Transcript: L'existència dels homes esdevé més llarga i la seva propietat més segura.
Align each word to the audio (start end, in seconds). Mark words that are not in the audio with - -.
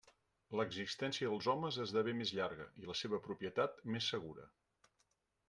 L'existència 0.59 1.29
dels 1.33 1.49
homes 1.53 1.77
esdevé 1.83 2.15
més 2.21 2.33
llarga 2.39 2.67
i 2.85 2.89
la 2.93 2.97
seva 3.03 3.21
propietat 3.27 3.79
més 3.93 4.11
segura. 4.17 4.51